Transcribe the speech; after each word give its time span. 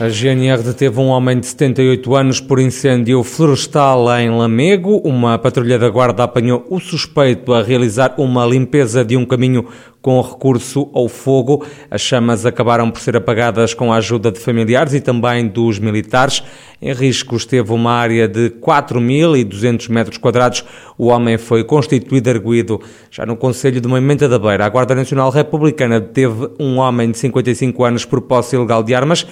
A 0.00 0.08
GNR 0.08 0.62
deteve 0.62 0.98
um 0.98 1.08
homem 1.08 1.38
de 1.38 1.44
78 1.44 2.16
anos 2.16 2.40
por 2.40 2.58
incêndio 2.58 3.22
florestal 3.22 4.06
em 4.18 4.30
Lamego. 4.30 4.96
Uma 5.04 5.38
patrulha 5.38 5.78
da 5.78 5.90
guarda 5.90 6.24
apanhou 6.24 6.64
o 6.70 6.80
suspeito 6.80 7.52
a 7.52 7.62
realizar 7.62 8.14
uma 8.16 8.46
limpeza 8.46 9.04
de 9.04 9.14
um 9.14 9.26
caminho 9.26 9.66
com 10.00 10.18
recurso 10.20 10.88
ao 10.94 11.08
fogo. 11.08 11.64
As 11.90 12.00
chamas 12.00 12.46
acabaram 12.46 12.90
por 12.90 13.00
ser 13.00 13.16
apagadas 13.16 13.74
com 13.74 13.92
a 13.92 13.96
ajuda 13.96 14.32
de 14.32 14.40
familiares 14.40 14.94
e 14.94 15.00
também 15.02 15.46
dos 15.46 15.78
militares. 15.78 16.42
Em 16.80 16.94
risco 16.94 17.36
esteve 17.36 17.70
uma 17.72 17.92
área 17.92 18.26
de 18.26 18.48
4.200 18.50 19.90
metros 19.90 20.16
quadrados. 20.16 20.64
O 20.96 21.08
homem 21.08 21.36
foi 21.36 21.62
constituído 21.62 22.30
arguído. 22.30 22.80
Já 23.10 23.26
no 23.26 23.36
Conselho 23.36 23.82
de 23.82 23.88
Moimenta 23.88 24.26
da 24.26 24.38
Beira, 24.38 24.64
a 24.64 24.68
Guarda 24.68 24.94
Nacional 24.94 25.30
Republicana 25.30 26.00
deteve 26.00 26.48
um 26.58 26.78
homem 26.78 27.10
de 27.10 27.18
55 27.18 27.84
anos 27.84 28.04
por 28.06 28.22
posse 28.22 28.56
ilegal 28.56 28.82
de 28.82 28.94
armas. 28.94 29.26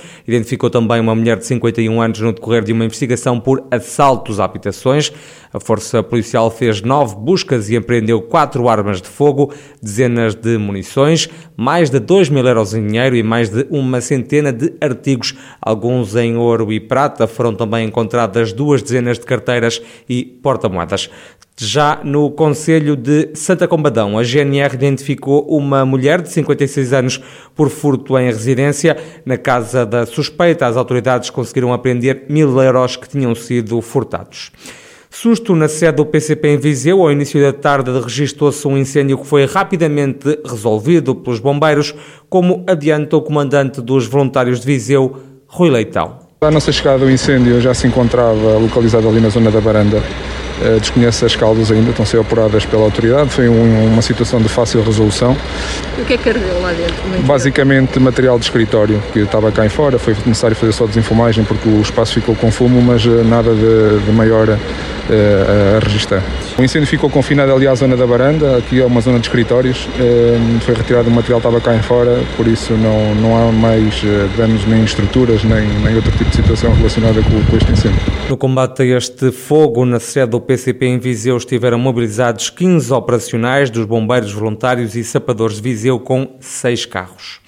Identificou 0.58 0.70
também 0.70 1.00
uma 1.00 1.14
mulher 1.14 1.36
de 1.36 1.46
51 1.46 2.00
anos 2.00 2.20
no 2.20 2.32
decorrer 2.32 2.64
de 2.64 2.72
uma 2.72 2.84
investigação 2.84 3.38
por 3.38 3.64
assaltos 3.70 4.40
a 4.40 4.44
habitações. 4.44 5.12
A 5.52 5.60
Força 5.60 6.02
Policial 6.02 6.50
fez 6.50 6.82
nove 6.82 7.14
buscas 7.14 7.70
e 7.70 7.76
empreendeu 7.76 8.20
quatro 8.20 8.68
armas 8.68 9.00
de 9.00 9.08
fogo, 9.08 9.54
dezenas 9.80 10.34
de 10.34 10.58
munições, 10.58 11.28
mais 11.56 11.90
de 11.90 12.00
2 12.00 12.28
mil 12.28 12.44
euros 12.44 12.74
em 12.74 12.84
dinheiro 12.84 13.14
e 13.14 13.22
mais 13.22 13.48
de 13.48 13.66
uma 13.70 14.00
centena 14.00 14.52
de 14.52 14.74
artigos, 14.80 15.34
alguns 15.62 16.16
em 16.16 16.36
ouro 16.36 16.72
e 16.72 16.80
prata. 16.80 17.28
Foram 17.28 17.54
também 17.54 17.86
encontradas 17.86 18.52
duas 18.52 18.82
dezenas 18.82 19.18
de 19.18 19.26
carteiras 19.26 19.80
e 20.08 20.24
porta-moedas. 20.24 21.08
Já 21.60 22.02
no 22.04 22.30
Conselho 22.30 22.94
de 22.94 23.30
Santa 23.34 23.66
Combadão, 23.66 24.16
a 24.16 24.22
GNR 24.22 24.76
identificou 24.76 25.44
uma 25.48 25.84
mulher 25.84 26.22
de 26.22 26.30
56 26.30 26.92
anos 26.92 27.20
por 27.52 27.68
furto 27.68 28.16
em 28.16 28.26
residência. 28.26 28.96
Na 29.26 29.36
casa 29.36 29.84
da 29.84 30.06
suspeita, 30.06 30.68
as 30.68 30.76
autoridades 30.76 31.30
conseguiram 31.30 31.72
apreender 31.72 32.26
mil 32.28 32.62
euros 32.62 32.94
que 32.94 33.08
tinham 33.08 33.34
sido 33.34 33.80
furtados. 33.80 34.52
Susto 35.10 35.56
na 35.56 35.66
sede 35.66 35.96
do 35.96 36.06
PCP 36.06 36.46
em 36.46 36.58
Viseu. 36.58 37.02
Ao 37.02 37.10
início 37.10 37.42
da 37.42 37.52
tarde 37.52 37.90
registrou-se 37.90 38.68
um 38.68 38.78
incêndio 38.78 39.18
que 39.18 39.26
foi 39.26 39.44
rapidamente 39.44 40.38
resolvido 40.44 41.12
pelos 41.12 41.40
bombeiros, 41.40 41.92
como 42.30 42.64
adianta 42.68 43.16
o 43.16 43.20
comandante 43.20 43.82
dos 43.82 44.06
voluntários 44.06 44.60
de 44.60 44.66
Viseu, 44.66 45.16
Rui 45.48 45.70
Leitão. 45.70 46.20
A 46.40 46.52
nossa 46.52 46.70
chegada 46.70 47.02
ao 47.02 47.10
incêndio 47.10 47.60
já 47.60 47.74
se 47.74 47.88
encontrava 47.88 48.58
localizado 48.58 49.08
ali 49.08 49.20
na 49.20 49.28
zona 49.28 49.50
da 49.50 49.58
varanda 49.58 49.96
eh, 49.96 50.37
desconhece 50.80 51.24
as 51.24 51.36
causas 51.36 51.70
ainda, 51.70 51.90
estão 51.90 52.02
a 52.02 52.06
ser 52.06 52.20
apuradas 52.20 52.64
pela 52.64 52.82
autoridade. 52.82 53.30
Foi 53.30 53.48
um, 53.48 53.86
uma 53.86 54.02
situação 54.02 54.40
de 54.40 54.48
fácil 54.48 54.82
resolução. 54.82 55.36
O 55.98 56.04
que 56.04 56.14
é 56.14 56.16
que 56.16 56.28
ardeu 56.28 56.60
lá 56.60 56.72
dentro? 56.72 57.26
Basicamente 57.26 57.98
material 57.98 58.38
de 58.38 58.44
escritório 58.44 59.02
que 59.12 59.20
estava 59.20 59.50
cá 59.52 59.64
em 59.64 59.68
fora. 59.68 59.98
Foi 59.98 60.14
necessário 60.26 60.56
fazer 60.56 60.72
só 60.72 60.86
desenfumagem 60.86 61.44
porque 61.44 61.68
o 61.68 61.80
espaço 61.80 62.14
ficou 62.14 62.34
com 62.34 62.50
fumo, 62.50 62.80
mas 62.82 63.04
eh, 63.04 63.08
nada 63.24 63.54
de, 63.54 64.04
de 64.04 64.12
maior 64.12 64.48
uh, 64.48 64.56
a 65.76 65.84
registrar. 65.84 66.22
O 66.58 66.64
incêndio 66.64 66.88
ficou 66.88 67.08
confinado 67.08 67.52
ali 67.52 67.68
à 67.68 67.74
zona 67.76 67.96
da 67.96 68.04
varanda, 68.04 68.56
aqui 68.56 68.80
é 68.80 68.84
uma 68.84 69.00
zona 69.00 69.20
de 69.20 69.28
escritórios. 69.28 69.86
Uh, 69.86 70.58
foi 70.62 70.74
retirado 70.74 71.08
o 71.08 71.12
material 71.12 71.38
estava 71.38 71.60
cá 71.60 71.76
em 71.76 71.82
fora, 71.82 72.20
por 72.36 72.48
isso 72.48 72.72
não, 72.72 73.14
não 73.14 73.36
há 73.48 73.52
mais 73.52 74.02
danos 74.36 74.66
nem 74.66 74.82
estruturas, 74.82 75.44
nem, 75.44 75.68
nem 75.84 75.94
outro 75.94 76.10
tipo 76.10 76.28
de 76.28 76.34
situação 76.34 76.74
relacionada 76.74 77.22
com, 77.22 77.44
com 77.44 77.56
este 77.56 77.70
incêndio. 77.70 78.00
No 78.28 78.36
combate 78.36 78.82
a 78.82 78.96
este 78.96 79.30
fogo 79.30 79.84
na 79.84 80.00
sede 80.00 80.32
do 80.32 80.40
PCP 80.40 80.86
em 80.86 80.98
Viseu 80.98 81.36
estiveram 81.36 81.78
mobilizados 81.78 82.50
15 82.50 82.92
operacionais 82.92 83.70
dos 83.70 83.86
bombeiros 83.86 84.32
voluntários 84.32 84.96
e 84.96 85.04
sapadores 85.04 85.58
de 85.58 85.62
Viseu 85.62 86.00
com 86.00 86.38
seis 86.40 86.84
carros. 86.84 87.38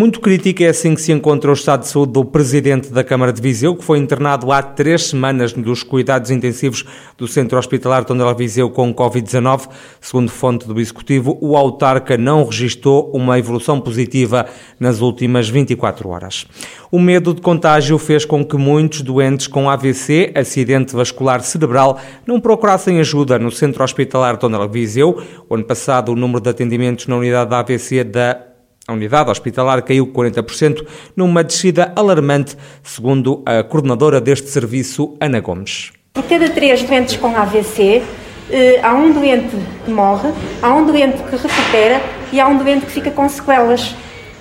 Muito 0.00 0.18
crítico 0.18 0.62
é 0.62 0.68
assim 0.68 0.94
que 0.94 1.02
se 1.02 1.12
encontra 1.12 1.50
o 1.50 1.52
estado 1.52 1.82
de 1.82 1.88
saúde 1.88 2.12
do 2.12 2.24
presidente 2.24 2.88
da 2.90 3.04
Câmara 3.04 3.34
de 3.34 3.42
Viseu, 3.42 3.76
que 3.76 3.84
foi 3.84 3.98
internado 3.98 4.50
há 4.50 4.62
três 4.62 5.08
semanas 5.08 5.52
nos 5.52 5.82
cuidados 5.82 6.30
intensivos 6.30 6.86
do 7.18 7.28
Centro 7.28 7.58
Hospitalar 7.58 8.06
Tondela 8.06 8.32
Viseu 8.32 8.70
com 8.70 8.94
Covid-19. 8.94 9.68
Segundo 10.00 10.30
fonte 10.30 10.66
do 10.66 10.80
Executivo, 10.80 11.36
o 11.42 11.54
autarca 11.54 12.16
não 12.16 12.46
registrou 12.46 13.10
uma 13.12 13.38
evolução 13.38 13.78
positiva 13.78 14.46
nas 14.80 15.02
últimas 15.02 15.50
24 15.50 16.08
horas. 16.08 16.46
O 16.90 16.98
medo 16.98 17.34
de 17.34 17.42
contágio 17.42 17.98
fez 17.98 18.24
com 18.24 18.42
que 18.42 18.56
muitos 18.56 19.02
doentes 19.02 19.48
com 19.48 19.68
AVC, 19.68 20.32
acidente 20.34 20.96
vascular 20.96 21.42
cerebral, 21.42 22.00
não 22.26 22.40
procurassem 22.40 23.00
ajuda 23.00 23.38
no 23.38 23.50
Centro 23.50 23.84
Hospitalar 23.84 24.38
Tondela 24.38 24.66
Viseu. 24.66 25.22
O 25.46 25.54
ano 25.54 25.64
passado, 25.64 26.10
o 26.10 26.16
número 26.16 26.40
de 26.40 26.48
atendimentos 26.48 27.06
na 27.06 27.18
unidade 27.18 27.50
da 27.50 27.58
AVC 27.58 28.02
da 28.02 28.49
a 28.86 28.92
unidade 28.92 29.30
hospitalar 29.30 29.82
caiu 29.82 30.06
40% 30.06 30.86
numa 31.14 31.44
descida 31.44 31.92
alarmante, 31.94 32.56
segundo 32.82 33.42
a 33.46 33.62
coordenadora 33.62 34.20
deste 34.20 34.48
serviço, 34.48 35.16
Ana 35.20 35.40
Gomes. 35.40 35.92
Por 36.14 36.24
cada 36.24 36.48
três 36.48 36.82
doentes 36.82 37.16
com 37.16 37.36
AVC, 37.36 38.02
eh, 38.50 38.80
há 38.82 38.94
um 38.94 39.12
doente 39.12 39.56
que 39.84 39.90
morre, 39.90 40.30
há 40.60 40.74
um 40.74 40.84
doente 40.84 41.22
que 41.22 41.36
recupera 41.36 42.00
e 42.32 42.40
há 42.40 42.48
um 42.48 42.58
doente 42.58 42.86
que 42.86 42.92
fica 42.92 43.10
com 43.10 43.28
sequelas. 43.28 43.94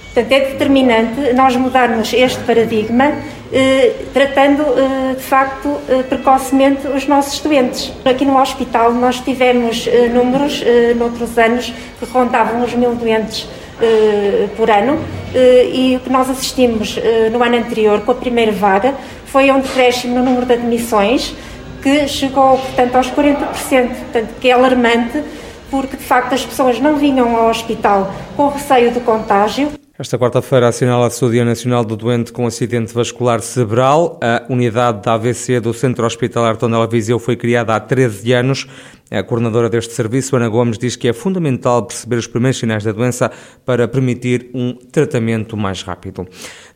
Portanto, 0.06 0.32
é 0.32 0.40
determinante 0.40 1.34
nós 1.36 1.56
mudarmos 1.56 2.12
este 2.12 2.44
paradigma, 2.44 3.14
eh, 3.54 3.94
tratando 4.12 4.64
eh, 4.64 5.16
de 5.16 5.22
facto 5.22 5.78
precocemente 6.10 6.88
os 6.88 7.08
nossos 7.08 7.40
doentes. 7.40 7.94
Aqui 8.04 8.26
no 8.26 8.42
hospital 8.42 8.94
nós 8.94 9.20
tivemos 9.20 9.88
números, 10.12 10.64
noutros 10.98 11.38
anos, 11.38 11.72
que 12.00 12.06
rondavam 12.06 12.64
os 12.64 12.74
mil 12.74 12.96
doentes 12.96 13.48
por 14.56 14.70
ano 14.70 14.94
uh, 14.94 15.74
e 15.74 15.96
o 15.96 16.00
que 16.00 16.10
nós 16.10 16.30
assistimos 16.30 16.98
uh, 16.98 17.30
no 17.32 17.44
ano 17.44 17.58
anterior, 17.58 18.02
com 18.02 18.12
a 18.12 18.16
primeira 18.16 18.52
vaga, 18.52 18.94
foi 19.26 19.52
um 19.52 19.60
decréscimo 19.60 20.16
no 20.16 20.26
número 20.26 20.46
de 20.46 20.54
admissões 20.54 21.34
que 21.82 22.08
chegou, 22.08 22.58
portanto, 22.58 22.96
aos 22.96 23.10
40%, 23.12 23.88
portanto, 23.88 24.30
que 24.40 24.50
é 24.50 24.52
alarmante, 24.52 25.24
porque 25.72 25.96
de 25.96 26.04
facto 26.04 26.34
as 26.34 26.46
pessoas 26.46 26.80
não 26.80 26.98
vinham 26.98 27.36
ao 27.36 27.50
hospital 27.50 28.14
com 28.36 28.50
receio 28.50 28.92
do 28.92 29.00
contágio. 29.02 29.72
Esta 29.98 30.18
quarta-feira 30.18 30.70
assinala-se 30.70 31.24
o 31.26 31.30
Dia 31.30 31.44
Nacional 31.44 31.84
do 31.84 31.98
Doente 31.98 32.32
com 32.32 32.46
Acidente 32.48 32.94
Vascular 32.94 33.42
Cerebral. 33.42 34.18
A 34.22 34.44
unidade 34.50 35.02
da 35.02 35.14
AVC 35.14 35.60
do 35.60 35.74
Centro 35.74 36.06
Hospitalar 36.06 36.56
Tondela 36.56 36.88
Viseu 36.88 37.20
foi 37.20 37.36
criada 37.36 37.76
há 37.76 37.80
13 37.82 38.32
anos 38.32 38.68
a 39.12 39.24
coordenadora 39.24 39.70
deste 39.70 39.94
serviço, 39.94 40.36
Ana 40.36 40.48
Gomes, 40.48 40.78
diz 40.78 40.96
que 40.96 41.08
é 41.08 41.14
fundamental 41.14 41.84
perceber 41.84 42.18
os 42.18 42.28
primeiros 42.28 42.60
sinais 42.60 42.84
da 42.84 42.92
doença 42.92 43.32
para 43.66 43.88
permitir 43.88 44.52
um 44.54 44.74
tratamento 44.74 45.58
mais 45.58 45.82
rápido. 45.82 46.28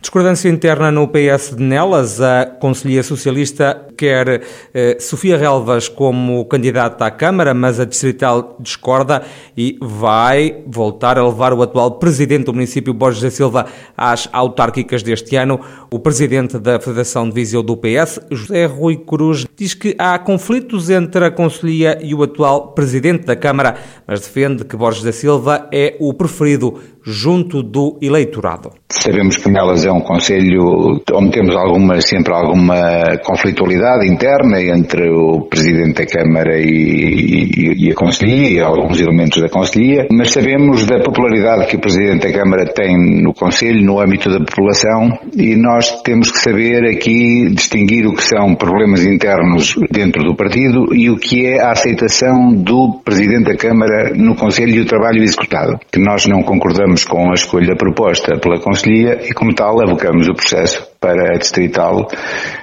Discordância 0.01 0.49
interna 0.49 0.91
no 0.91 1.07
PS 1.07 1.55
de 1.55 1.61
Nelas. 1.61 2.19
A 2.19 2.45
Conselhia 2.45 3.03
Socialista 3.03 3.87
quer 3.95 4.41
eh, 4.73 4.97
Sofia 4.99 5.37
Relvas 5.37 5.87
como 5.87 6.43
candidata 6.45 7.05
à 7.05 7.11
Câmara, 7.11 7.53
mas 7.53 7.79
a 7.79 7.85
Distrital 7.85 8.57
discorda 8.59 9.21
e 9.55 9.77
vai 9.79 10.63
voltar 10.65 11.19
a 11.19 11.25
levar 11.25 11.53
o 11.53 11.61
atual 11.61 11.99
presidente 11.99 12.45
do 12.45 12.53
município, 12.53 12.93
Borges 12.93 13.21
da 13.21 13.29
Silva, 13.29 13.67
às 13.95 14.27
autárquicas 14.33 15.03
deste 15.03 15.35
ano. 15.35 15.59
O 15.91 15.99
presidente 15.99 16.57
da 16.57 16.79
Federação 16.79 17.29
de 17.29 17.35
Viseu 17.35 17.61
do 17.61 17.77
PS, 17.77 18.19
José 18.31 18.65
Rui 18.65 18.97
Cruz, 18.97 19.45
diz 19.55 19.75
que 19.75 19.95
há 19.99 20.17
conflitos 20.17 20.89
entre 20.89 21.25
a 21.25 21.31
Conselhia 21.31 21.99
e 22.01 22.15
o 22.15 22.22
atual 22.23 22.73
presidente 22.73 23.25
da 23.25 23.35
Câmara, 23.35 23.77
mas 24.07 24.21
defende 24.21 24.65
que 24.65 24.75
Borges 24.75 25.03
da 25.03 25.11
Silva 25.11 25.67
é 25.71 25.95
o 25.99 26.13
preferido 26.13 26.79
junto 27.05 27.61
do 27.61 27.97
eleitorado. 28.01 28.71
Sabemos 28.89 29.37
que 29.37 29.49
Nelas 29.49 29.85
é 29.85 29.91
um 29.91 29.99
conselho 29.99 31.01
onde 31.13 31.31
temos 31.31 31.55
alguma, 31.55 31.99
sempre 31.99 32.33
alguma 32.33 33.17
conflitualidade 33.23 34.07
interna 34.07 34.61
entre 34.61 35.09
o 35.09 35.41
Presidente 35.49 35.95
da 35.95 36.05
Câmara 36.05 36.57
e, 36.57 37.49
e, 37.57 37.87
e 37.87 37.91
a 37.91 37.95
Conselhia, 37.95 38.49
e 38.49 38.59
alguns 38.61 39.01
elementos 39.01 39.41
da 39.41 39.49
Conselhia, 39.49 40.07
mas 40.11 40.31
sabemos 40.31 40.85
da 40.85 40.99
popularidade 40.99 41.67
que 41.67 41.75
o 41.75 41.81
Presidente 41.81 42.27
da 42.27 42.33
Câmara 42.33 42.65
tem 42.71 42.95
no 43.21 43.33
Conselho, 43.33 43.83
no 43.83 43.99
âmbito 43.99 44.29
da 44.29 44.39
população, 44.39 45.09
e 45.35 45.55
nós 45.55 46.01
temos 46.03 46.31
que 46.31 46.37
saber 46.37 46.85
aqui 46.85 47.49
distinguir 47.49 48.05
o 48.05 48.13
que 48.13 48.23
são 48.23 48.55
problemas 48.55 49.05
internos 49.05 49.75
dentro 49.91 50.23
do 50.23 50.35
partido 50.35 50.93
e 50.93 51.09
o 51.09 51.17
que 51.17 51.47
é 51.47 51.61
a 51.61 51.71
aceitação 51.71 52.53
do 52.53 53.01
Presidente 53.03 53.45
da 53.45 53.57
Câmara 53.57 54.13
no 54.15 54.35
Conselho 54.35 54.75
e 54.75 54.81
o 54.81 54.85
trabalho 54.85 55.23
executado, 55.23 55.79
que 55.91 55.99
nós 55.99 56.25
não 56.27 56.43
concordamos 56.43 56.92
com 57.03 57.31
a 57.31 57.33
escolha 57.33 57.75
proposta 57.75 58.37
pela 58.37 58.59
Conselhia 58.59 59.19
e, 59.27 59.33
como 59.33 59.55
tal, 59.55 59.81
avocamos 59.81 60.27
o 60.27 60.33
processo 60.33 60.87
para 60.99 61.33
a 61.33 61.37
Distrital 61.39 62.07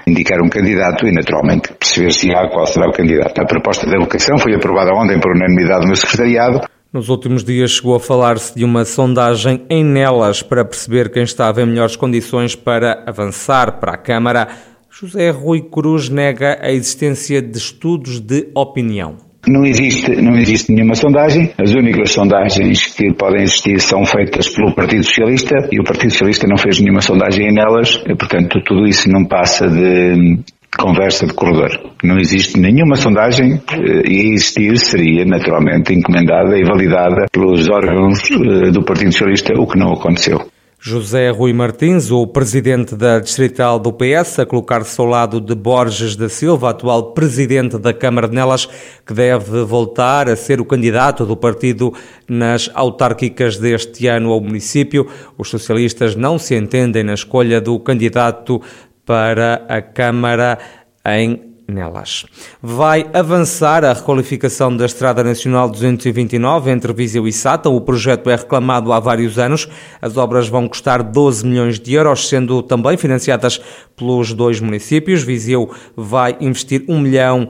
indicar 0.06 0.38
um 0.40 0.48
candidato 0.48 1.06
e, 1.06 1.12
naturalmente, 1.12 1.72
perceber 1.72 2.12
se 2.12 2.30
há 2.32 2.48
qual 2.48 2.66
será 2.66 2.88
o 2.88 2.92
candidato. 2.92 3.40
A 3.40 3.46
proposta 3.46 3.86
de 3.86 3.96
avocação 3.96 4.38
foi 4.38 4.54
aprovada 4.54 4.92
ontem 4.94 5.18
por 5.18 5.32
unanimidade 5.34 5.88
no 5.88 5.96
Secretariado. 5.96 6.60
Nos 6.92 7.08
últimos 7.08 7.42
dias 7.42 7.72
chegou 7.72 7.94
a 7.94 8.00
falar-se 8.00 8.54
de 8.54 8.64
uma 8.64 8.84
sondagem 8.84 9.64
em 9.68 9.84
Nelas 9.84 10.42
para 10.42 10.64
perceber 10.64 11.10
quem 11.10 11.22
estava 11.22 11.62
em 11.62 11.66
melhores 11.66 11.96
condições 11.96 12.54
para 12.54 13.02
avançar 13.06 13.80
para 13.80 13.94
a 13.94 13.96
Câmara. 13.98 14.48
José 14.90 15.30
Rui 15.30 15.62
Cruz 15.62 16.08
nega 16.08 16.58
a 16.60 16.70
existência 16.70 17.40
de 17.40 17.56
estudos 17.58 18.20
de 18.20 18.48
opinião. 18.54 19.29
Não 19.50 19.66
existe, 19.66 20.14
não 20.22 20.36
existe 20.36 20.72
nenhuma 20.72 20.94
sondagem. 20.94 21.50
As 21.58 21.72
únicas 21.72 22.12
sondagens 22.12 22.86
que 22.94 23.12
podem 23.12 23.42
existir 23.42 23.80
são 23.80 24.04
feitas 24.06 24.48
pelo 24.48 24.72
Partido 24.72 25.02
Socialista 25.02 25.68
e 25.72 25.80
o 25.80 25.84
Partido 25.84 26.12
Socialista 26.12 26.46
não 26.46 26.56
fez 26.56 26.78
nenhuma 26.78 27.00
sondagem 27.00 27.52
nelas. 27.52 27.96
Portanto, 27.96 28.60
tudo 28.64 28.86
isso 28.86 29.10
não 29.10 29.24
passa 29.24 29.68
de 29.68 30.38
conversa 30.78 31.26
de 31.26 31.34
corredor. 31.34 31.70
Não 32.04 32.18
existe 32.18 32.58
nenhuma 32.58 32.94
sondagem 32.94 33.54
eh, 33.72 34.02
e 34.08 34.34
existir 34.34 34.78
seria 34.78 35.24
naturalmente 35.24 35.92
encomendada 35.92 36.56
e 36.56 36.64
validada 36.64 37.26
pelos 37.32 37.68
órgãos 37.68 38.30
eh, 38.30 38.70
do 38.70 38.84
Partido 38.84 39.12
Socialista, 39.12 39.52
o 39.58 39.66
que 39.66 39.78
não 39.78 39.92
aconteceu. 39.92 40.49
José 40.82 41.28
Rui 41.28 41.52
Martins, 41.52 42.10
o 42.10 42.26
presidente 42.26 42.96
da 42.96 43.18
Distrital 43.18 43.78
do 43.78 43.92
PS, 43.92 44.38
a 44.38 44.46
colocar-se 44.46 44.98
ao 44.98 45.06
lado 45.06 45.38
de 45.38 45.54
Borges 45.54 46.16
da 46.16 46.26
Silva, 46.26 46.70
atual 46.70 47.12
presidente 47.12 47.76
da 47.76 47.92
Câmara 47.92 48.26
de 48.26 48.34
Nelas, 48.34 48.64
que 49.04 49.12
deve 49.12 49.62
voltar 49.62 50.26
a 50.26 50.34
ser 50.34 50.58
o 50.58 50.64
candidato 50.64 51.26
do 51.26 51.36
partido 51.36 51.92
nas 52.26 52.70
autárquicas 52.72 53.58
deste 53.58 54.06
ano 54.06 54.32
ao 54.32 54.40
município. 54.40 55.06
Os 55.36 55.50
socialistas 55.50 56.16
não 56.16 56.38
se 56.38 56.56
entendem 56.56 57.04
na 57.04 57.12
escolha 57.12 57.60
do 57.60 57.78
candidato 57.78 58.62
para 59.04 59.66
a 59.68 59.82
Câmara 59.82 60.58
em 61.04 61.49
nelas. 61.70 62.26
Vai 62.62 63.08
avançar 63.12 63.84
a 63.84 63.92
requalificação 63.92 64.76
da 64.76 64.84
Estrada 64.84 65.24
Nacional 65.24 65.70
229 65.70 66.70
entre 66.70 66.92
Viseu 66.92 67.26
e 67.26 67.32
Sátão. 67.32 67.74
O 67.74 67.80
projeto 67.80 68.28
é 68.28 68.36
reclamado 68.36 68.92
há 68.92 69.00
vários 69.00 69.38
anos. 69.38 69.68
As 70.02 70.16
obras 70.16 70.48
vão 70.48 70.68
custar 70.68 71.02
12 71.02 71.46
milhões 71.46 71.78
de 71.78 71.94
euros, 71.94 72.28
sendo 72.28 72.62
também 72.62 72.96
financiadas 72.96 73.60
pelos 73.96 74.32
dois 74.32 74.60
municípios. 74.60 75.22
Viseu 75.22 75.70
vai 75.96 76.36
investir 76.40 76.84
1 76.88 76.98
milhão 76.98 77.48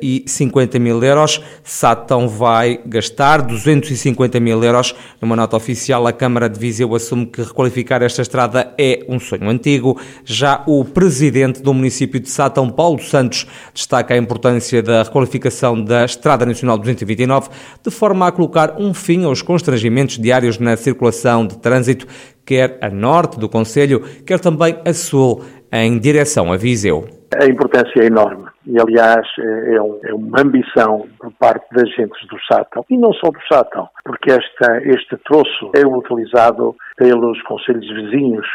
e 0.00 0.24
50 0.26 0.78
mil 0.78 1.02
euros. 1.02 1.42
Sátão 1.62 2.28
vai 2.28 2.80
gastar 2.84 3.42
250 3.42 4.38
mil 4.40 4.62
euros. 4.62 4.94
Numa 5.20 5.36
nota 5.36 5.56
oficial, 5.56 6.06
a 6.06 6.12
Câmara 6.12 6.48
de 6.48 6.58
Viseu 6.58 6.94
assume 6.94 7.26
que 7.26 7.42
requalificar 7.42 8.02
esta 8.02 8.22
estrada 8.22 8.72
é 8.78 9.04
um 9.08 9.18
sonho 9.18 9.48
antigo. 9.48 9.98
Já 10.24 10.62
o 10.66 10.84
presidente 10.84 11.62
do 11.62 11.72
município 11.72 12.20
de 12.20 12.28
Sátão, 12.28 12.68
Paulo 12.68 13.00
Santos, 13.00 13.46
destaca 13.72 14.14
a 14.14 14.16
importância 14.16 14.82
da 14.82 15.02
requalificação 15.02 15.82
da 15.82 16.04
Estrada 16.04 16.44
Nacional 16.44 16.76
229, 16.76 17.48
de 17.82 17.90
forma 17.90 18.26
a 18.26 18.32
colocar 18.32 18.76
um 18.78 18.92
fim 18.92 19.24
aos 19.24 19.42
constrangimentos 19.42 20.18
diários 20.18 20.58
na 20.58 20.76
circulação 20.76 21.46
de 21.46 21.58
trânsito, 21.58 22.06
quer 22.44 22.78
a 22.80 22.90
norte 22.90 23.38
do 23.38 23.48
Conselho, 23.48 24.00
quer 24.26 24.38
também 24.38 24.76
a 24.84 24.92
sul, 24.92 25.42
em 25.72 25.98
direção 25.98 26.52
a 26.52 26.56
Viseu. 26.56 27.08
A 27.36 27.46
importância 27.46 28.00
é 28.00 28.06
enorme 28.06 28.43
e, 28.66 28.80
aliás, 28.80 29.26
é, 29.38 29.80
um, 29.80 30.00
é, 30.02 30.14
uma 30.14 30.40
ambição 30.40 31.06
por 31.18 31.32
parte 31.32 31.66
das 31.74 31.88
gentes 31.94 32.26
do 32.28 32.38
Sátão, 32.50 32.84
e 32.88 32.96
não 32.96 33.12
só 33.12 33.30
do 33.30 33.40
Sátão, 33.46 33.88
porque 34.04 34.30
esta, 34.30 34.78
este 34.84 35.16
troço 35.18 35.70
é 35.74 35.86
utilizado 35.86 36.74
pelos 36.96 37.40
conselhos 37.42 37.86
vizinhos 37.86 38.46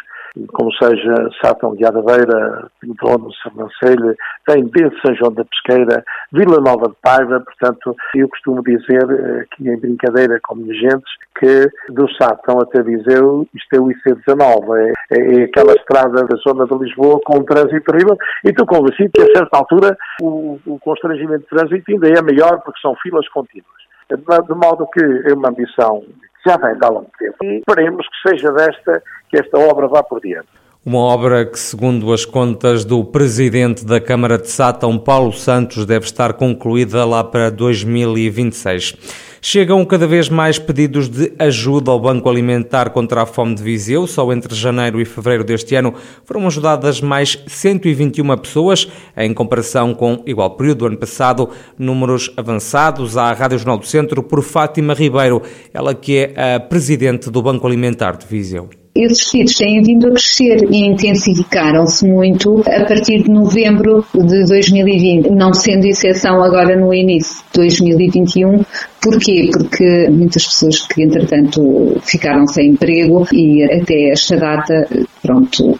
como 0.53 0.71
seja 0.73 1.29
Sátão 1.41 1.75
de 1.75 1.85
Adaveira, 1.85 2.69
Pintono, 2.79 3.29
Sernancelho, 3.33 4.15
tem 4.45 4.63
desde 4.65 5.01
São 5.01 5.15
João 5.15 5.33
da 5.33 5.45
Pesqueira, 5.45 6.03
Vila 6.31 6.59
Nova 6.61 6.89
de 6.89 6.95
Paiva, 7.01 7.39
portanto, 7.41 7.95
eu 8.15 8.27
costumo 8.29 8.63
dizer 8.63 9.09
eh, 9.09 9.41
aqui 9.41 9.67
em 9.67 9.77
brincadeira 9.77 10.39
com 10.43 10.55
minhas 10.55 10.77
gentes 10.77 11.11
que 11.39 11.69
do 11.89 12.09
Sátão 12.15 12.59
até 12.59 12.83
Viseu 12.83 13.47
isto 13.55 13.73
é 13.73 13.79
o 13.79 13.87
IC19, 13.87 14.77
é, 14.77 14.93
é, 15.11 15.41
é 15.41 15.43
aquela 15.45 15.73
estrada 15.73 16.25
da 16.25 16.35
zona 16.37 16.65
de 16.65 16.77
Lisboa 16.77 17.19
com 17.23 17.37
um 17.37 17.43
trânsito 17.43 17.91
terrível 17.91 18.17
e 18.45 18.49
estou 18.49 18.65
convencido 18.65 19.11
que 19.13 19.21
a 19.21 19.37
certa 19.37 19.57
altura 19.57 19.97
o, 20.21 20.59
o 20.65 20.79
constrangimento 20.79 21.41
de 21.41 21.47
trânsito 21.47 21.91
ainda 21.91 22.09
é 22.09 22.21
maior 22.21 22.61
porque 22.61 22.79
são 22.81 22.95
filas 22.95 23.27
contínuas. 23.29 23.79
De 24.09 24.55
modo 24.55 24.87
que 24.87 25.03
é 25.29 25.33
uma 25.33 25.49
ambição 25.49 26.03
já 26.45 26.57
vem 26.57 26.77
de 26.77 26.85
há 26.85 26.89
longo 26.89 27.11
tempo. 27.17 27.37
E 27.43 27.57
esperemos 27.57 28.05
que 28.07 28.29
seja 28.29 28.51
desta 28.51 29.03
que 29.29 29.37
esta 29.37 29.57
obra 29.57 29.87
vá 29.87 30.03
por 30.03 30.21
diante. 30.21 30.58
Uma 30.89 31.01
obra 31.01 31.45
que, 31.45 31.59
segundo 31.59 32.11
as 32.11 32.25
contas 32.25 32.83
do 32.83 33.05
presidente 33.05 33.85
da 33.85 34.01
Câmara 34.01 34.39
de 34.39 34.49
Sátão, 34.49 34.97
Paulo 34.97 35.31
Santos, 35.31 35.85
deve 35.85 36.05
estar 36.05 36.33
concluída 36.33 37.05
lá 37.05 37.23
para 37.23 37.51
2026. 37.51 38.95
Chegam 39.39 39.85
cada 39.85 40.07
vez 40.07 40.29
mais 40.29 40.57
pedidos 40.57 41.07
de 41.07 41.31
ajuda 41.37 41.91
ao 41.91 41.99
Banco 41.99 42.27
Alimentar 42.27 42.89
contra 42.89 43.21
a 43.21 43.27
Fome 43.27 43.53
de 43.53 43.61
Viseu. 43.61 44.07
Só 44.07 44.33
entre 44.33 44.55
janeiro 44.55 44.99
e 44.99 45.05
fevereiro 45.05 45.43
deste 45.43 45.75
ano 45.75 45.93
foram 46.25 46.47
ajudadas 46.47 47.01
mais 47.01 47.37
121 47.45 48.35
pessoas, 48.37 48.87
em 49.15 49.31
comparação 49.31 49.93
com 49.93 50.23
igual 50.25 50.57
período 50.57 50.79
do 50.79 50.85
ano 50.87 50.97
passado. 50.97 51.51
Números 51.77 52.33
avançados 52.35 53.15
à 53.15 53.31
Rádio 53.31 53.59
Jornal 53.59 53.77
do 53.77 53.85
Centro 53.85 54.23
por 54.23 54.41
Fátima 54.41 54.95
Ribeiro, 54.95 55.43
ela 55.71 55.93
que 55.93 56.17
é 56.35 56.55
a 56.55 56.59
presidente 56.59 57.29
do 57.29 57.43
Banco 57.43 57.67
Alimentar 57.67 58.17
de 58.17 58.25
Viseu 58.25 58.71
esses 59.03 59.31
pedidos 59.31 59.55
têm 59.55 59.81
vindo 59.81 60.07
a 60.07 60.11
crescer 60.11 60.67
e 60.69 60.85
intensificaram-se 60.85 62.07
muito 62.07 62.61
a 62.61 62.85
partir 62.85 63.23
de 63.23 63.31
novembro 63.31 64.05
de 64.13 64.45
2020, 64.45 65.29
não 65.29 65.53
sendo 65.53 65.85
exceção 65.85 66.43
agora 66.43 66.75
no 66.75 66.93
início 66.93 67.37
de 67.51 67.59
2021. 67.59 68.63
Porquê? 69.01 69.49
Porque 69.51 70.09
muitas 70.09 70.45
pessoas 70.45 70.85
que, 70.87 71.03
entretanto, 71.03 71.97
ficaram 72.01 72.45
sem 72.47 72.71
emprego 72.71 73.25
e 73.31 73.63
até 73.63 74.11
esta 74.11 74.35
data, 74.35 74.87
pronto, 75.21 75.77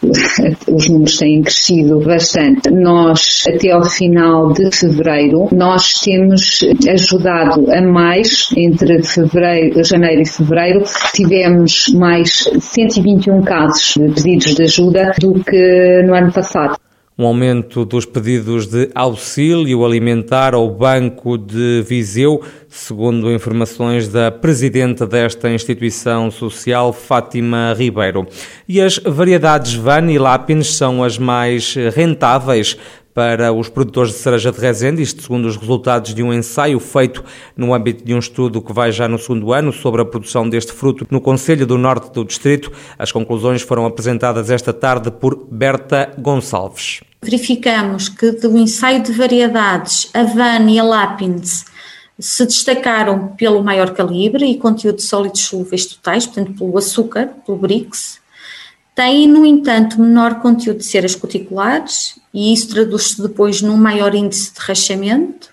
os 0.72 0.88
números 0.88 1.18
têm 1.18 1.42
crescido 1.42 2.00
bastante. 2.00 2.70
Nós, 2.70 3.42
até 3.46 3.70
ao 3.70 3.84
final 3.84 4.52
de 4.52 4.74
fevereiro, 4.74 5.48
nós 5.52 5.92
temos 6.02 6.60
ajudado 6.88 7.70
a 7.70 7.82
mais, 7.82 8.46
entre 8.56 9.02
fevereiro, 9.02 9.84
janeiro 9.84 10.22
e 10.22 10.26
fevereiro, 10.26 10.82
tivemos 11.14 11.88
mais 11.94 12.48
120 12.58 13.10
21 13.20 13.42
casos 13.42 13.94
de 13.96 14.14
pedidos 14.14 14.54
de 14.54 14.62
ajuda 14.62 15.12
do 15.18 15.42
que 15.44 16.02
no 16.06 16.14
ano 16.14 16.32
passado. 16.32 16.78
Um 17.20 17.26
aumento 17.26 17.84
dos 17.84 18.06
pedidos 18.06 18.66
de 18.66 18.90
auxílio 18.94 19.84
alimentar 19.84 20.54
ao 20.54 20.70
Banco 20.70 21.36
de 21.36 21.84
Viseu, 21.86 22.42
segundo 22.66 23.30
informações 23.30 24.08
da 24.08 24.30
presidenta 24.30 25.06
desta 25.06 25.50
instituição 25.50 26.30
social, 26.30 26.94
Fátima 26.94 27.74
Ribeiro. 27.76 28.26
E 28.66 28.80
as 28.80 28.96
variedades 28.96 29.74
Van 29.74 30.10
e 30.10 30.18
Lápines 30.18 30.74
são 30.74 31.04
as 31.04 31.18
mais 31.18 31.74
rentáveis 31.94 32.78
para 33.12 33.52
os 33.52 33.68
produtores 33.68 34.12
de 34.12 34.18
cereja 34.18 34.50
de 34.50 34.58
Rezende, 34.58 35.02
isto 35.02 35.20
segundo 35.20 35.44
os 35.44 35.58
resultados 35.58 36.14
de 36.14 36.22
um 36.22 36.32
ensaio 36.32 36.80
feito 36.80 37.22
no 37.54 37.74
âmbito 37.74 38.02
de 38.02 38.14
um 38.14 38.18
estudo 38.18 38.62
que 38.62 38.72
vai 38.72 38.92
já 38.92 39.06
no 39.06 39.18
segundo 39.18 39.52
ano 39.52 39.74
sobre 39.74 40.00
a 40.00 40.06
produção 40.06 40.48
deste 40.48 40.72
fruto 40.72 41.06
no 41.10 41.20
Conselho 41.20 41.66
do 41.66 41.76
Norte 41.76 42.10
do 42.14 42.24
Distrito. 42.24 42.72
As 42.98 43.12
conclusões 43.12 43.60
foram 43.60 43.84
apresentadas 43.84 44.48
esta 44.48 44.72
tarde 44.72 45.10
por 45.10 45.46
Berta 45.50 46.14
Gonçalves. 46.18 47.09
Verificamos 47.22 48.08
que 48.08 48.32
do 48.32 48.56
ensaio 48.56 49.02
de 49.02 49.12
variedades, 49.12 50.08
a 50.14 50.22
Van 50.22 50.70
e 50.70 50.78
a 50.78 50.82
Lapins 50.82 51.66
se 52.18 52.46
destacaram 52.46 53.28
pelo 53.36 53.62
maior 53.62 53.92
calibre 53.92 54.46
e 54.46 54.58
conteúdo 54.58 54.96
de 54.96 55.02
sólidos 55.02 55.42
solúveis 55.42 55.86
totais, 55.86 56.26
portanto 56.26 56.58
pelo 56.58 56.78
açúcar, 56.78 57.28
pelo 57.44 57.58
BRICS, 57.58 58.20
têm, 58.94 59.26
no 59.26 59.44
entanto, 59.44 60.00
menor 60.00 60.40
conteúdo 60.40 60.78
de 60.78 60.84
ceras 60.84 61.14
cuticulares 61.14 62.18
e 62.32 62.52
isso 62.52 62.68
traduz-se 62.68 63.20
depois 63.20 63.60
num 63.62 63.76
maior 63.76 64.14
índice 64.14 64.54
de 64.54 64.60
rachamento 64.60 65.50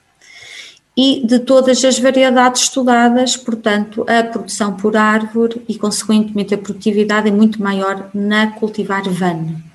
e 0.95 1.21
de 1.25 1.39
todas 1.39 1.83
as 1.85 1.99
variedades 1.99 2.63
estudadas, 2.63 3.37
portanto, 3.37 4.05
a 4.09 4.23
produção 4.23 4.75
por 4.75 4.97
árvore 4.97 5.61
e, 5.67 5.77
consequentemente, 5.77 6.53
a 6.53 6.57
produtividade 6.57 7.27
é 7.27 7.31
muito 7.31 7.61
maior 7.61 8.09
na 8.13 8.51
cultivar 8.51 9.03
van. 9.09 9.66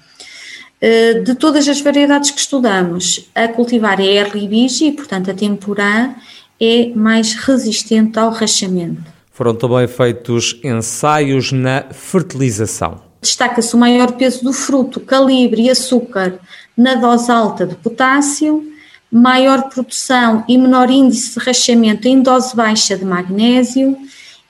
Eh, 0.85 1.21
de 1.21 1.37
todas 1.37 1.69
as 1.69 1.81
variedades 1.81 2.33
que 2.33 2.41
estudamos, 2.41 3.31
a 3.37 3.47
cultivar 3.47 4.01
é 4.01 4.17
Erlibigi 4.17 4.87
e, 4.87 4.93
portanto, 4.93 5.31
a 5.31 5.35
temporã 5.35 6.13
é 6.61 6.89
mais 6.89 7.35
resistente 7.35 8.19
ao 8.19 8.31
rachamento. 8.31 9.01
Foram 9.31 9.55
também 9.55 9.87
feitos 9.87 10.61
ensaios 10.65 11.53
na 11.53 11.85
fertilização. 11.93 13.01
Destaca-se 13.21 13.77
o 13.77 13.79
maior 13.79 14.11
peso 14.15 14.43
do 14.43 14.53
fruto, 14.53 14.99
calibre 14.99 15.63
e 15.63 15.71
açúcar 15.71 16.41
na 16.77 16.97
dose 16.97 17.31
alta 17.31 17.65
de 17.65 17.77
potássio, 17.77 18.65
maior 19.09 19.69
produção 19.69 20.45
e 20.49 20.59
menor 20.59 20.91
índice 20.91 21.39
de 21.39 21.47
rachamento 21.47 22.09
em 22.09 22.21
dose 22.21 22.57
baixa 22.57 22.99
de 22.99 23.05
magnésio 23.05 23.97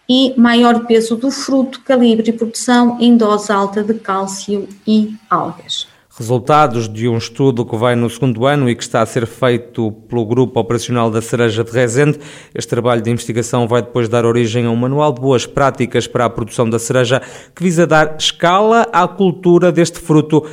e 0.08 0.32
maior 0.38 0.86
peso 0.86 1.14
do 1.14 1.30
fruto, 1.30 1.82
calibre 1.82 2.30
e 2.30 2.32
produção 2.32 2.96
em 2.98 3.18
dose 3.18 3.52
alta 3.52 3.84
de 3.84 3.92
cálcio 3.94 4.66
e 4.86 5.14
algas 5.28 5.91
resultados 6.18 6.88
de 6.88 7.08
um 7.08 7.16
estudo 7.16 7.64
que 7.64 7.76
vai 7.76 7.96
no 7.96 8.08
segundo 8.10 8.44
ano 8.46 8.68
e 8.68 8.76
que 8.76 8.82
está 8.82 9.00
a 9.00 9.06
ser 9.06 9.26
feito 9.26 9.92
pelo 10.08 10.26
Grupo 10.26 10.60
Operacional 10.60 11.10
da 11.10 11.22
Cereja 11.22 11.64
de 11.64 11.70
Rezende. 11.70 12.18
Este 12.54 12.68
trabalho 12.68 13.00
de 13.00 13.10
investigação 13.10 13.66
vai 13.66 13.80
depois 13.80 14.08
dar 14.08 14.26
origem 14.26 14.66
a 14.66 14.70
um 14.70 14.76
manual 14.76 15.12
de 15.12 15.20
boas 15.20 15.46
práticas 15.46 16.06
para 16.06 16.26
a 16.26 16.30
produção 16.30 16.68
da 16.68 16.78
cereja 16.78 17.22
que 17.54 17.62
visa 17.62 17.86
dar 17.86 18.16
escala 18.18 18.86
à 18.92 19.08
cultura 19.08 19.72
deste 19.72 20.00
fruto 20.00 20.46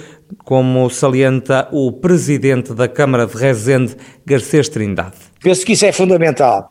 como 0.46 0.90
salienta 0.90 1.68
o 1.72 1.92
presidente 1.92 2.74
da 2.74 2.88
Câmara 2.88 3.26
de 3.26 3.36
Rezende, 3.36 3.96
Garcês 4.26 4.70
Trindade. 4.70 5.18
Penso 5.42 5.66
que 5.66 5.74
isso 5.74 5.86
é 5.86 5.92
fundamental, 5.92 6.70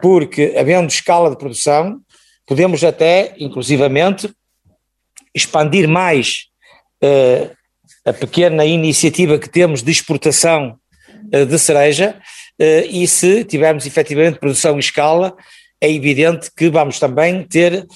porque 0.00 0.54
havendo 0.56 0.88
escala 0.88 1.30
de 1.30 1.38
produção, 1.38 2.00
podemos 2.46 2.84
até, 2.84 3.34
inclusivamente, 3.38 4.30
expandir 5.34 5.88
mais 5.88 6.46
uh, 7.02 7.57
a 8.08 8.12
pequena 8.12 8.64
iniciativa 8.64 9.38
que 9.38 9.48
temos 9.48 9.82
de 9.82 9.90
exportação 9.90 10.76
uh, 11.34 11.46
de 11.46 11.58
cereja, 11.58 12.14
uh, 12.60 12.64
e 12.90 13.06
se 13.06 13.44
tivermos 13.44 13.86
efetivamente 13.86 14.38
produção 14.38 14.76
em 14.76 14.80
escala, 14.80 15.34
é 15.80 15.92
evidente 15.92 16.50
que 16.56 16.68
vamos 16.68 16.98
também 16.98 17.44
ter, 17.44 17.86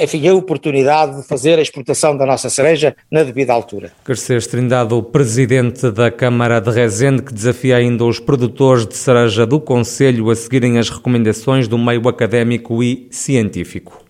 enfim, 0.00 0.28
a 0.28 0.34
oportunidade 0.34 1.20
de 1.20 1.26
fazer 1.26 1.58
a 1.58 1.62
exportação 1.62 2.16
da 2.16 2.24
nossa 2.24 2.48
cereja 2.48 2.94
na 3.10 3.24
devida 3.24 3.52
altura. 3.52 3.92
Garcês 4.04 4.46
Trindade, 4.46 4.94
o 4.94 5.02
presidente 5.02 5.90
da 5.90 6.08
Câmara 6.08 6.60
de 6.60 6.70
Rezende, 6.70 7.24
que 7.24 7.34
desafia 7.34 7.78
ainda 7.78 8.04
os 8.04 8.20
produtores 8.20 8.86
de 8.86 8.96
cereja 8.96 9.44
do 9.44 9.58
Conselho 9.58 10.30
a 10.30 10.36
seguirem 10.36 10.78
as 10.78 10.88
recomendações 10.88 11.66
do 11.66 11.76
meio 11.76 12.08
académico 12.08 12.80
e 12.80 13.08
científico. 13.10 14.05